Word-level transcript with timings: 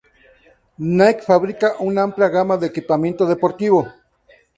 Nike 1.01 1.25
fabrica 1.27 1.69
una 1.87 2.01
amplia 2.05 2.29
gama 2.37 2.57
de 2.57 2.65
equipamiento 2.71 3.27
deportivo. 3.33 3.85